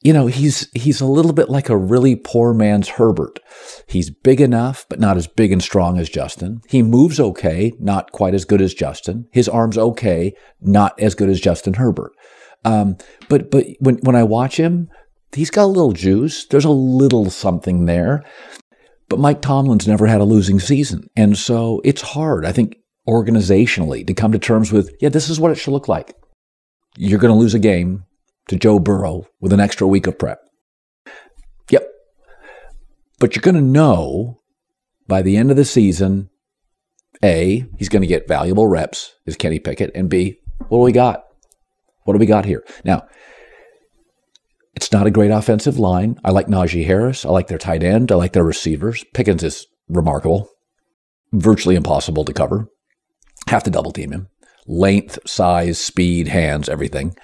You 0.01 0.13
know, 0.13 0.27
he's 0.27 0.69
he's 0.73 1.01
a 1.01 1.05
little 1.05 1.33
bit 1.33 1.49
like 1.49 1.69
a 1.69 1.77
really 1.77 2.15
poor 2.15 2.53
man's 2.53 2.89
Herbert. 2.89 3.39
He's 3.87 4.09
big 4.09 4.39
enough, 4.39 4.85
but 4.89 4.99
not 4.99 5.17
as 5.17 5.25
big 5.25 5.51
and 5.51 5.61
strong 5.61 5.97
as 5.97 6.09
Justin. 6.09 6.61
He 6.69 6.83
moves 6.83 7.19
okay, 7.19 7.73
not 7.79 8.11
quite 8.11 8.35
as 8.35 8.45
good 8.45 8.61
as 8.61 8.73
Justin. 8.73 9.27
His 9.31 9.49
arms 9.49 9.77
okay, 9.77 10.33
not 10.61 10.99
as 10.99 11.15
good 11.15 11.29
as 11.29 11.39
Justin 11.39 11.75
Herbert. 11.75 12.11
Um, 12.63 12.97
but 13.27 13.49
but 13.49 13.65
when 13.79 13.95
when 13.97 14.15
I 14.15 14.23
watch 14.23 14.57
him, 14.57 14.89
he's 15.33 15.49
got 15.49 15.65
a 15.65 15.67
little 15.67 15.93
juice. 15.93 16.45
There's 16.45 16.65
a 16.65 16.69
little 16.69 17.29
something 17.29 17.85
there. 17.85 18.23
But 19.09 19.19
Mike 19.19 19.41
Tomlin's 19.41 19.87
never 19.87 20.05
had 20.05 20.21
a 20.21 20.25
losing 20.25 20.59
season, 20.59 21.09
and 21.15 21.37
so 21.37 21.81
it's 21.85 22.01
hard. 22.01 22.45
I 22.45 22.51
think 22.51 22.75
organizationally 23.07 24.05
to 24.05 24.13
come 24.13 24.31
to 24.31 24.39
terms 24.39 24.71
with, 24.71 24.95
yeah, 24.99 25.09
this 25.09 25.29
is 25.29 25.39
what 25.39 25.51
it 25.51 25.55
should 25.55 25.71
look 25.71 25.87
like. 25.87 26.15
You're 26.97 27.19
going 27.19 27.33
to 27.33 27.39
lose 27.39 27.53
a 27.53 27.59
game 27.59 28.03
to 28.49 28.57
Joe 28.57 28.79
Burrow 28.79 29.27
with 29.39 29.53
an 29.53 29.59
extra 29.59 29.87
week 29.87 30.07
of 30.07 30.17
prep. 30.17 30.39
Yep. 31.69 31.87
But 33.19 33.35
you're 33.35 33.41
going 33.41 33.55
to 33.55 33.61
know 33.61 34.41
by 35.07 35.21
the 35.21 35.37
end 35.37 35.51
of 35.51 35.57
the 35.57 35.65
season 35.65 36.29
A, 37.23 37.65
he's 37.77 37.89
going 37.89 38.01
to 38.01 38.07
get 38.07 38.27
valuable 38.27 38.67
reps, 38.67 39.13
is 39.25 39.35
Kenny 39.35 39.59
Pickett, 39.59 39.91
and 39.95 40.09
B, 40.09 40.39
what 40.67 40.79
do 40.79 40.83
we 40.83 40.91
got? 40.91 41.23
What 42.03 42.13
do 42.13 42.19
we 42.19 42.25
got 42.25 42.45
here? 42.45 42.63
Now, 42.83 43.07
it's 44.75 44.91
not 44.91 45.07
a 45.07 45.11
great 45.11 45.31
offensive 45.31 45.79
line. 45.79 46.19
I 46.23 46.31
like 46.31 46.47
Najee 46.47 46.85
Harris. 46.85 47.25
I 47.25 47.29
like 47.29 47.47
their 47.47 47.57
tight 47.57 47.83
end. 47.83 48.11
I 48.11 48.15
like 48.15 48.33
their 48.33 48.43
receivers. 48.43 49.03
Pickens 49.13 49.43
is 49.43 49.65
remarkable, 49.89 50.49
virtually 51.31 51.75
impossible 51.75 52.23
to 52.25 52.33
cover. 52.33 52.67
Have 53.47 53.63
to 53.63 53.71
double 53.71 53.91
team 53.91 54.11
him. 54.11 54.27
Length, 54.65 55.19
size, 55.25 55.79
speed, 55.79 56.27
hands, 56.27 56.67
everything. 56.67 57.15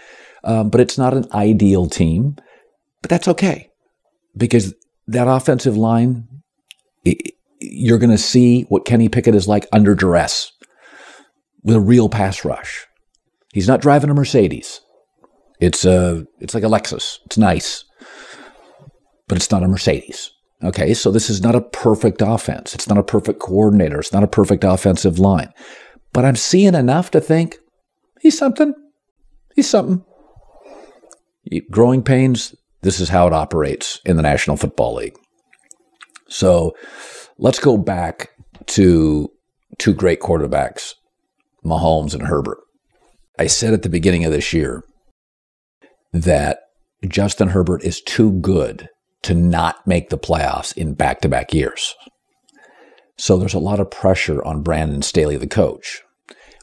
Um, 0.44 0.70
but 0.70 0.82
it's 0.82 0.98
not 0.98 1.14
an 1.14 1.26
ideal 1.34 1.88
team. 1.88 2.36
But 3.02 3.10
that's 3.10 3.28
okay 3.28 3.70
because 4.36 4.74
that 5.08 5.28
offensive 5.28 5.78
line, 5.78 6.28
it, 7.04 7.34
you're 7.60 7.98
going 7.98 8.10
to 8.10 8.18
see 8.18 8.64
what 8.64 8.86
Kenny 8.86 9.10
Pickett 9.10 9.36
is 9.36 9.48
like 9.48 9.68
under 9.72 9.96
duress 9.96 10.52
with 11.64 11.76
a 11.76 11.82
real 11.82 12.10
pass 12.10 12.46
rush. 12.46 12.88
He's 13.54 13.68
not 13.68 13.82
driving 13.82 14.10
a 14.10 14.14
Mercedes. 14.14 14.82
It's 15.60 15.86
a 15.86 16.26
it's 16.40 16.54
like 16.54 16.64
a 16.64 16.68
Lexus. 16.68 17.20
It's 17.26 17.38
nice, 17.38 17.86
but 19.28 19.38
it's 19.38 19.52
not 19.52 19.64
a 19.64 19.68
Mercedes. 19.68 20.32
Okay, 20.64 20.94
so 20.94 21.12
this 21.12 21.30
is 21.30 21.42
not 21.42 21.56
a 21.56 21.62
perfect 21.62 22.22
offense. 22.22 22.74
It's 22.74 22.88
not 22.88 22.98
a 22.98 23.04
perfect 23.04 23.40
coordinator. 23.40 24.00
It's 24.00 24.14
not 24.14 24.24
a 24.24 24.28
perfect 24.28 24.64
offensive 24.64 25.20
line. 25.20 25.54
But 26.14 26.26
I'm 26.26 26.36
seeing 26.36 26.76
enough 26.76 27.12
to 27.12 27.20
think 27.20 27.58
he's 28.22 28.38
something. 28.38 28.74
He's 29.56 29.70
something. 29.70 30.06
Growing 31.70 32.04
pains, 32.04 32.56
this 32.82 33.00
is 33.00 33.10
how 33.10 33.28
it 33.28 33.34
operates 33.34 34.00
in 34.06 34.16
the 34.16 34.24
National 34.24 34.56
Football 34.56 34.96
League. 34.96 35.18
So 36.30 36.74
let's 37.38 37.60
go 37.60 37.78
back 37.78 38.30
to 38.68 39.30
two 39.78 39.94
great 39.94 40.22
quarterbacks, 40.22 40.94
Mahomes 41.66 42.14
and 42.14 42.28
Herbert. 42.28 42.60
I 43.38 43.48
said 43.48 43.74
at 43.74 43.82
the 43.82 43.90
beginning 43.90 44.26
of 44.26 44.32
this 44.32 44.54
year 44.54 44.84
that 46.12 46.60
Justin 47.08 47.50
Herbert 47.50 47.84
is 47.84 48.02
too 48.02 48.32
good 48.40 48.88
to 49.24 49.34
not 49.34 49.86
make 49.88 50.10
the 50.10 50.18
playoffs 50.18 50.76
in 50.78 50.94
back 50.94 51.22
to 51.22 51.30
back 51.30 51.54
years. 51.54 51.96
So 53.24 53.38
there's 53.38 53.54
a 53.54 53.60
lot 53.60 53.80
of 53.80 53.90
pressure 53.90 54.44
on 54.44 54.64
Brandon 54.64 55.02
Staley, 55.02 55.38
the 55.38 55.48
coach. 55.48 56.04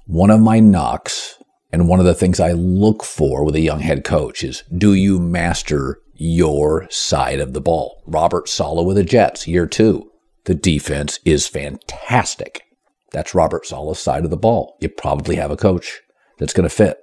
One 0.05 0.29
of 0.29 0.43
my 0.43 0.61
knocks 0.61 1.39
and 1.73 1.89
one 1.89 2.01
of 2.01 2.05
the 2.05 2.13
things 2.13 2.39
I 2.39 2.53
look 2.53 3.03
for 3.03 3.45
with 3.45 3.55
a 3.55 3.63
young 3.63 3.81
head 3.81 4.05
coach 4.05 4.45
is 4.45 4.63
do 4.77 4.93
you 4.93 5.19
master 5.19 6.03
your 6.13 6.87
side 6.91 7.41
of 7.41 7.55
the 7.55 7.63
ball? 7.63 8.03
Robert 8.07 8.47
Saleh 8.47 8.85
with 8.85 8.99
the 8.99 9.05
Jets, 9.05 9.49
year 9.49 9.67
two. 9.67 10.11
The 10.45 10.55
defense 10.55 11.19
is 11.25 11.47
fantastic. 11.47 12.65
That's 13.11 13.35
Robert 13.35 13.65
Saleh's 13.65 13.99
side 13.99 14.25
of 14.25 14.31
the 14.31 14.37
ball. 14.37 14.77
You 14.83 14.91
probably 14.91 15.37
have 15.37 15.51
a 15.51 15.57
coach 15.57 16.03
that's 16.37 16.53
going 16.53 16.69
to 16.69 16.77
fit. 16.77 16.99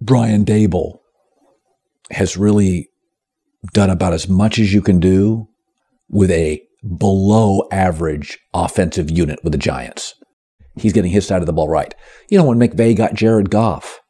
Brian 0.00 0.44
Daboll 0.44 1.00
has 2.12 2.36
really 2.36 2.88
done 3.72 3.90
about 3.90 4.12
as 4.12 4.28
much 4.28 4.60
as 4.60 4.72
you 4.72 4.80
can 4.80 5.00
do 5.00 5.48
with 6.08 6.30
a 6.30 6.62
below 6.98 7.68
average 7.70 8.38
offensive 8.54 9.10
unit 9.10 9.40
with 9.42 9.52
the 9.52 9.58
Giants. 9.58 10.14
He's 10.76 10.92
getting 10.92 11.10
his 11.10 11.26
side 11.26 11.42
of 11.42 11.46
the 11.46 11.52
ball 11.52 11.68
right. 11.68 11.94
You 12.28 12.38
know, 12.38 12.44
when 12.44 12.58
McVay 12.58 12.96
got 12.96 13.14
Jared 13.14 13.50
Goff, 13.50 14.00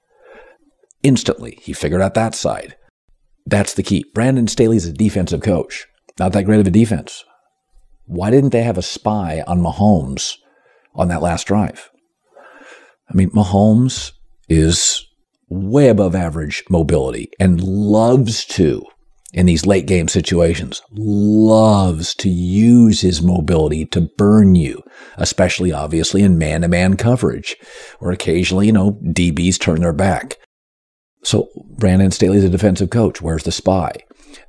instantly 1.03 1.59
he 1.63 1.73
figured 1.73 2.03
out 2.03 2.15
that 2.15 2.35
side. 2.35 2.77
That's 3.47 3.75
the 3.75 3.83
key. 3.83 4.05
Brandon 4.15 4.47
Staley's 4.47 4.87
a 4.87 4.93
defensive 4.93 5.43
coach, 5.43 5.87
not 6.19 6.33
that 6.33 6.45
great 6.45 6.61
of 6.61 6.67
a 6.67 6.71
defense. 6.71 7.25
Why 8.07 8.31
didn't 8.31 8.51
they 8.51 8.63
have 8.63 8.79
a 8.79 8.83
spy 8.83 9.43
on 9.47 9.61
Mahomes 9.61 10.35
on 10.95 11.09
that 11.09 11.23
last 11.23 11.47
drive? 11.47 11.91
I 13.09 13.15
mean, 13.15 13.31
Mahomes 13.31 14.13
is 14.49 15.05
way 15.49 15.89
above 15.89 16.15
average 16.15 16.63
mobility 16.69 17.31
and 17.41 17.61
loves 17.61 18.45
to, 18.45 18.85
in 19.33 19.47
these 19.47 19.67
late 19.67 19.87
game 19.87 20.09
situations, 20.09 20.83
loves 20.91 22.15
to 22.17 22.29
use 22.29 23.01
his 23.01 23.23
mobility 23.23 23.87
to 23.87 24.11
burn 24.19 24.55
you, 24.55 24.83
especially 25.17 25.73
obviously 25.73 26.23
in 26.23 26.39
man 26.39 26.63
to 26.63 26.69
man 26.69 26.97
coverage, 26.97 27.57
or 28.01 28.11
occasionally, 28.11 28.67
you 28.67 28.73
know, 28.73 28.99
DBs 29.05 29.59
turn 29.59 29.81
their 29.81 29.93
back. 29.93 30.37
So 31.23 31.49
Brandon 31.79 32.11
Staley's 32.11 32.45
a 32.45 32.49
defensive 32.49 32.91
coach. 32.91 33.21
Where's 33.21 33.45
the 33.45 33.53
spy? 33.53 33.93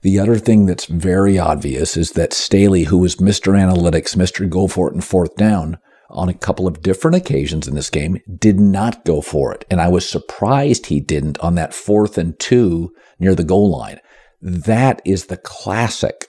The 0.02 0.20
other 0.20 0.38
thing 0.38 0.66
that's 0.66 0.86
very 0.86 1.38
obvious 1.38 1.98
is 1.98 2.12
that 2.12 2.34
Staley, 2.34 2.84
who 2.84 2.98
was 2.98 3.18
Mr. 3.18 3.54
Analytics, 3.54 4.16
Mr. 4.16 4.50
Go 4.50 4.68
for 4.68 4.88
it 4.88 4.94
and 4.94 5.04
fourth 5.04 5.36
down, 5.36 5.78
on 6.10 6.28
a 6.28 6.34
couple 6.34 6.68
of 6.68 6.82
different 6.82 7.16
occasions 7.16 7.68
in 7.68 7.76
this 7.76 7.90
game, 7.90 8.20
did 8.38 8.60
not 8.60 9.06
go 9.06 9.22
for 9.22 9.54
it. 9.54 9.66
And 9.70 9.80
I 9.80 9.88
was 9.88 10.08
surprised 10.08 10.88
he 10.88 11.00
didn't 11.00 11.40
on 11.40 11.56
that 11.56 11.74
fourth 11.74 12.18
and 12.18 12.38
two 12.38 12.92
near 13.20 13.34
the 13.34 13.44
goal 13.44 13.72
line. 13.72 14.00
That 14.42 15.02
is 15.06 15.26
the 15.26 15.38
classic 15.38 16.28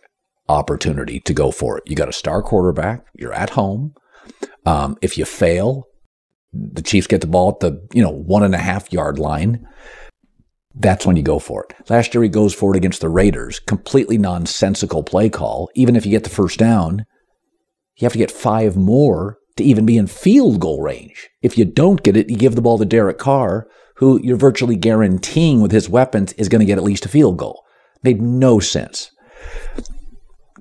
opportunity 0.48 1.20
to 1.20 1.32
go 1.32 1.50
for 1.50 1.78
it. 1.78 1.84
You 1.86 1.96
got 1.96 2.08
a 2.08 2.12
star 2.12 2.42
quarterback, 2.42 3.06
you're 3.14 3.32
at 3.32 3.50
home. 3.50 3.94
Um, 4.66 4.96
if 5.00 5.16
you 5.16 5.24
fail, 5.24 5.88
the 6.52 6.82
Chiefs 6.82 7.06
get 7.06 7.20
the 7.22 7.26
ball 7.26 7.50
at 7.50 7.60
the, 7.60 7.88
you 7.92 8.02
know, 8.02 8.10
one 8.10 8.42
and 8.42 8.54
a 8.54 8.58
half 8.58 8.92
yard 8.92 9.18
line. 9.18 9.66
That's 10.74 11.06
when 11.06 11.16
you 11.16 11.22
go 11.22 11.38
for 11.38 11.64
it. 11.64 11.90
Last 11.90 12.14
year 12.14 12.22
he 12.22 12.28
goes 12.28 12.54
for 12.54 12.74
it 12.74 12.76
against 12.76 13.00
the 13.00 13.08
Raiders. 13.08 13.58
Completely 13.58 14.18
nonsensical 14.18 15.02
play 15.02 15.28
call. 15.28 15.70
Even 15.74 15.96
if 15.96 16.04
you 16.06 16.10
get 16.10 16.24
the 16.24 16.30
first 16.30 16.58
down, 16.58 17.04
you 17.96 18.04
have 18.04 18.12
to 18.12 18.18
get 18.18 18.30
five 18.30 18.76
more 18.76 19.38
to 19.56 19.64
even 19.64 19.84
be 19.84 19.98
in 19.98 20.06
field 20.06 20.60
goal 20.60 20.82
range. 20.82 21.28
If 21.42 21.58
you 21.58 21.64
don't 21.64 22.02
get 22.02 22.16
it, 22.16 22.30
you 22.30 22.36
give 22.36 22.54
the 22.54 22.62
ball 22.62 22.78
to 22.78 22.84
Derek 22.84 23.18
Carr, 23.18 23.68
who 23.96 24.20
you're 24.22 24.36
virtually 24.36 24.76
guaranteeing 24.76 25.60
with 25.60 25.72
his 25.72 25.88
weapons 25.88 26.32
is 26.34 26.48
going 26.48 26.60
to 26.60 26.66
get 26.66 26.78
at 26.78 26.84
least 26.84 27.04
a 27.04 27.08
field 27.08 27.36
goal. 27.36 27.61
Made 28.02 28.20
no 28.20 28.60
sense. 28.60 29.10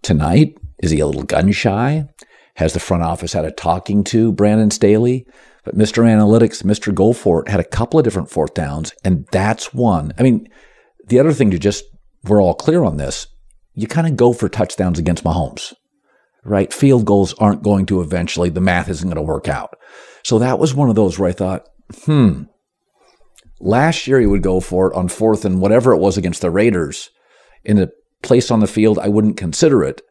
Tonight, 0.01 0.57
is 0.79 0.91
he 0.91 0.99
a 0.99 1.05
little 1.05 1.23
gun 1.23 1.51
shy? 1.51 2.07
Has 2.55 2.73
the 2.73 2.79
front 2.79 3.03
office 3.03 3.33
had 3.33 3.45
a 3.45 3.51
talking 3.51 4.03
to 4.05 4.31
Brandon 4.31 4.71
Staley? 4.71 5.25
But 5.63 5.77
Mr. 5.77 6.03
Analytics, 6.03 6.63
Mr. 6.63 6.93
Go 6.93 7.13
for 7.13 7.41
it, 7.41 7.49
had 7.49 7.59
a 7.59 7.63
couple 7.63 7.99
of 7.99 8.03
different 8.03 8.31
fourth 8.31 8.53
downs, 8.53 8.93
and 9.03 9.27
that's 9.31 9.73
one. 9.73 10.11
I 10.17 10.23
mean, 10.23 10.47
the 11.07 11.19
other 11.19 11.33
thing 11.33 11.51
to 11.51 11.59
just, 11.59 11.83
we're 12.23 12.41
all 12.41 12.55
clear 12.55 12.83
on 12.83 12.97
this, 12.97 13.27
you 13.75 13.87
kind 13.87 14.07
of 14.07 14.17
go 14.17 14.33
for 14.33 14.49
touchdowns 14.49 14.97
against 14.97 15.23
Mahomes 15.23 15.73
right? 16.43 16.73
Field 16.73 17.05
goals 17.05 17.33
aren't 17.35 17.63
going 17.63 17.85
to 17.87 18.01
eventually, 18.01 18.49
the 18.49 18.61
math 18.61 18.89
isn't 18.89 19.07
going 19.07 19.15
to 19.15 19.21
work 19.21 19.47
out. 19.47 19.75
So 20.23 20.39
that 20.39 20.59
was 20.59 20.73
one 20.73 20.89
of 20.89 20.95
those 20.95 21.17
where 21.17 21.29
I 21.29 21.33
thought, 21.33 21.67
hmm, 22.05 22.43
last 23.59 24.07
year 24.07 24.19
he 24.19 24.25
would 24.25 24.43
go 24.43 24.59
for 24.59 24.91
it 24.91 24.95
on 24.95 25.07
fourth 25.07 25.45
and 25.45 25.61
whatever 25.61 25.93
it 25.93 25.99
was 25.99 26.17
against 26.17 26.41
the 26.41 26.51
Raiders 26.51 27.09
in 27.63 27.79
a 27.79 27.89
place 28.21 28.51
on 28.51 28.59
the 28.59 28.67
field 28.67 28.99
I 28.99 29.09
wouldn't 29.09 29.37
consider 29.37 29.83
it. 29.83 30.01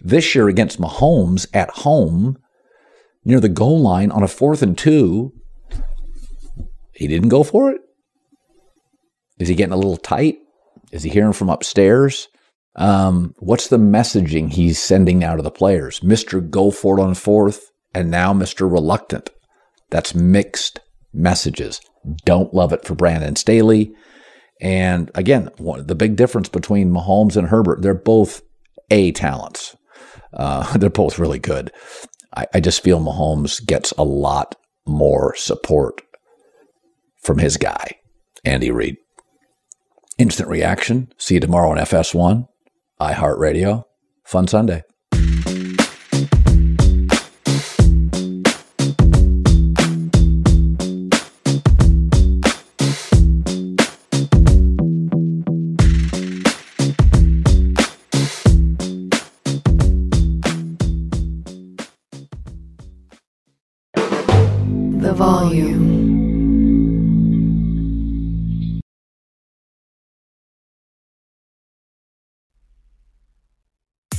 This 0.00 0.34
year 0.34 0.48
against 0.48 0.80
Mahomes 0.80 1.46
at 1.52 1.70
home, 1.70 2.38
near 3.24 3.40
the 3.40 3.48
goal 3.48 3.80
line 3.80 4.10
on 4.10 4.22
a 4.22 4.28
fourth 4.28 4.62
and 4.62 4.76
two. 4.76 5.32
He 6.92 7.06
didn't 7.06 7.28
go 7.28 7.42
for 7.42 7.70
it. 7.70 7.80
Is 9.38 9.48
he 9.48 9.54
getting 9.54 9.72
a 9.72 9.76
little 9.76 9.96
tight? 9.96 10.38
Is 10.92 11.02
he 11.02 11.10
hearing 11.10 11.32
from 11.32 11.48
upstairs? 11.48 12.28
Um, 12.76 13.34
what's 13.38 13.68
the 13.68 13.78
messaging 13.78 14.52
he's 14.52 14.80
sending 14.80 15.18
now 15.18 15.36
to 15.36 15.42
the 15.42 15.50
players? 15.50 16.00
Mr. 16.00 16.48
Go 16.48 16.70
for 16.70 16.98
it 16.98 17.02
on 17.02 17.14
fourth, 17.14 17.70
and 17.94 18.10
now 18.10 18.32
Mr. 18.32 18.70
Reluctant. 18.70 19.30
That's 19.90 20.14
mixed 20.14 20.80
messages. 21.12 21.80
Don't 22.24 22.54
love 22.54 22.72
it 22.72 22.84
for 22.84 22.94
Brandon 22.94 23.36
Staley. 23.36 23.92
And 24.60 25.10
again, 25.14 25.50
one, 25.56 25.86
the 25.86 25.94
big 25.94 26.16
difference 26.16 26.48
between 26.48 26.90
Mahomes 26.90 27.36
and 27.36 27.48
Herbert, 27.48 27.82
they're 27.82 27.94
both 27.94 28.42
A 28.90 29.12
talents. 29.12 29.76
Uh, 30.32 30.76
they're 30.78 30.90
both 30.90 31.18
really 31.18 31.38
good. 31.38 31.72
I, 32.36 32.46
I 32.54 32.60
just 32.60 32.82
feel 32.82 33.00
Mahomes 33.00 33.64
gets 33.64 33.92
a 33.92 34.04
lot 34.04 34.54
more 34.86 35.34
support 35.36 36.02
from 37.22 37.38
his 37.38 37.56
guy, 37.56 37.96
Andy 38.44 38.70
Reid. 38.70 38.96
Instant 40.18 40.48
reaction. 40.48 41.12
See 41.16 41.34
you 41.34 41.40
tomorrow 41.40 41.70
on 41.70 41.78
FS1, 41.78 42.46
iHeartRadio. 43.00 43.84
Fun 44.24 44.46
Sunday. 44.46 44.82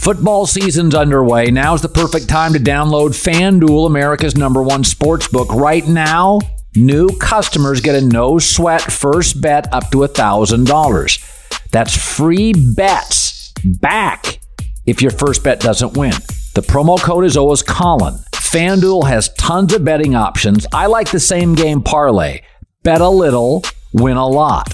Football 0.01 0.47
season's 0.47 0.95
underway. 0.95 1.51
Now's 1.51 1.83
the 1.83 1.87
perfect 1.87 2.27
time 2.27 2.53
to 2.53 2.59
download 2.59 3.09
FanDuel, 3.09 3.85
America's 3.85 4.35
number 4.35 4.63
one 4.63 4.83
sports 4.83 5.27
book. 5.27 5.53
Right 5.53 5.87
now, 5.87 6.39
new 6.75 7.07
customers 7.19 7.81
get 7.81 7.93
a 7.93 8.01
no 8.03 8.39
sweat 8.39 8.81
first 8.81 9.39
bet 9.41 9.71
up 9.71 9.91
to 9.91 9.97
$1,000. 9.99 11.69
That's 11.69 11.95
free 11.95 12.51
bets 12.51 13.53
back 13.63 14.39
if 14.87 15.03
your 15.03 15.11
first 15.11 15.43
bet 15.43 15.59
doesn't 15.59 15.95
win. 15.95 16.13
The 16.55 16.63
promo 16.67 16.99
code 16.99 17.23
is 17.23 17.37
always 17.37 17.61
Colin. 17.61 18.15
FanDuel 18.31 19.07
has 19.07 19.31
tons 19.35 19.71
of 19.71 19.85
betting 19.85 20.15
options. 20.15 20.65
I 20.73 20.87
like 20.87 21.11
the 21.11 21.19
same 21.19 21.53
game 21.53 21.83
parlay. 21.83 22.41
Bet 22.81 23.01
a 23.01 23.09
little, 23.09 23.63
win 23.93 24.17
a 24.17 24.27
lot. 24.27 24.73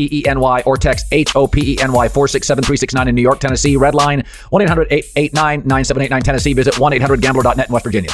1 0.00 0.08
877 0.08 0.30
HOP. 0.30 0.30
P-E-N-Y 0.40 0.62
or 0.66 0.76
text 0.76 1.06
H-O-P-E-N-Y 1.12 2.08
467-3669 2.08 3.08
in 3.08 3.14
New 3.14 3.22
York, 3.22 3.40
Tennessee. 3.40 3.76
Red 3.76 3.94
line 3.94 4.22
1-800-889-9789 4.52 6.22
Tennessee. 6.22 6.52
Visit 6.54 6.74
1-800-GAMBLER.net 6.74 7.68
in 7.68 7.72
West 7.72 7.84
Virginia. 7.84 8.10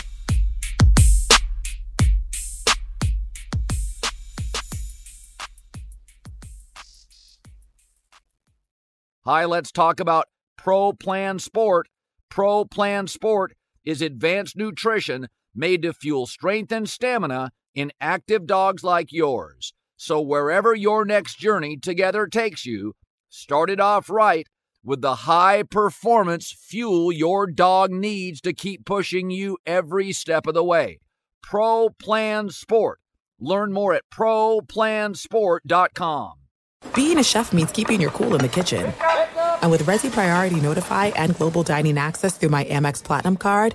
Hi, 9.25 9.45
let's 9.45 9.73
talk 9.73 9.99
about 9.99 10.27
Pro 10.57 10.93
Plan 10.93 11.41
Sport. 11.41 11.89
Pro 12.29 12.65
Plan 12.65 13.09
Sport 13.09 13.55
is 13.85 14.01
advanced 14.01 14.57
nutrition 14.57 15.29
made 15.55 15.83
to 15.83 15.93
fuel 15.93 16.27
strength 16.27 16.71
and 16.71 16.89
stamina 16.89 17.51
in 17.75 17.91
active 18.01 18.47
dogs 18.47 18.85
like 18.85 19.13
yours. 19.13 19.73
So, 19.97 20.21
wherever 20.21 20.75
your 20.75 21.05
next 21.05 21.39
journey 21.39 21.77
together 21.77 22.27
takes 22.27 22.67
you, 22.67 22.95
start 23.29 23.71
it 23.71 23.81
off 23.81 24.11
right 24.11 24.47
with 24.87 25.03
the 25.03 25.17
high 25.17 25.65
performance 25.65 26.53
fuel 26.53 27.11
your 27.11 27.49
dog 27.49 27.91
needs 27.91 28.41
to 28.43 28.53
keep 28.53 28.85
pushing 28.85 29.31
you 29.31 29.59
every 29.67 30.13
step 30.13 30.47
of 30.47 30.55
the 30.55 30.63
way. 30.63 31.01
Pro 31.43 31.89
Plan 31.91 32.51
Sport. 32.51 33.01
Learn 33.41 33.73
more 33.73 33.95
at 33.95 34.05
ProPlansport.com. 34.13 36.35
Being 36.95 37.19
a 37.19 37.25
chef 37.25 37.53
means 37.53 37.73
keeping 37.73 38.01
your 38.01 38.13
cool 38.13 38.35
in 38.35 38.41
the 38.41 38.49
kitchen. 38.49 38.95
And 39.61 39.71
with 39.71 39.83
Resy 39.83 40.11
Priority 40.11 40.59
Notify 40.61 41.09
and 41.09 41.37
Global 41.37 41.63
Dining 41.63 41.99
Access 41.99 42.39
through 42.39 42.49
my 42.51 42.65
Amex 42.65 43.03
Platinum 43.03 43.37
card, 43.37 43.75